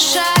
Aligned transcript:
shine. 0.00 0.39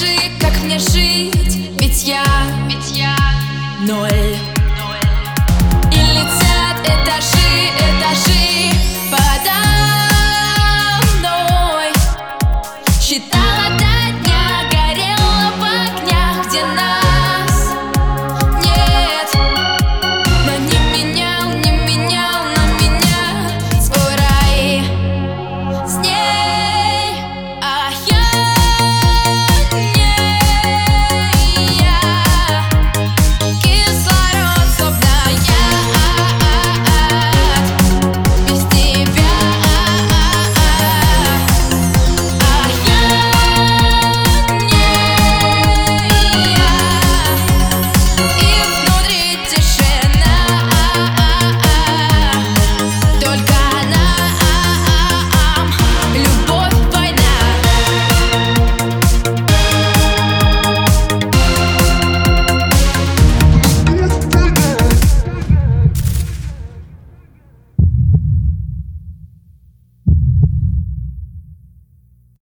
скажи, 0.00 0.16
как 0.40 0.62
мне 0.62 0.78
жить, 0.78 1.56
ведь 1.78 2.04
я, 2.04 2.24
ведь 2.68 2.96
я 2.96 3.14
ноль. 3.86 4.19